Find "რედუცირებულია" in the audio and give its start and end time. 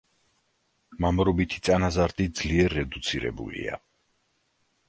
2.81-3.81